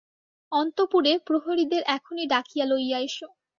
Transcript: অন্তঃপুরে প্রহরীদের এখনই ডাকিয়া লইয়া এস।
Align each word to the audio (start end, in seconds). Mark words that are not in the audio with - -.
অন্তঃপুরে 0.51 1.13
প্রহরীদের 1.27 1.81
এখনই 1.97 2.25
ডাকিয়া 2.27 2.65
লইয়া 2.65 2.99
এস। 2.99 3.15